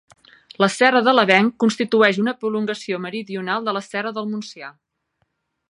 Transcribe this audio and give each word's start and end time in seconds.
La 0.61 0.69
serra 0.75 1.01
de 1.07 1.13
l'Avenc 1.17 1.53
constitueix 1.63 2.19
una 2.23 2.33
prolongació 2.45 3.01
meridional 3.05 3.69
de 3.69 3.79
la 3.79 3.87
Serra 3.91 4.15
del 4.19 4.33
Montsià. 4.33 4.73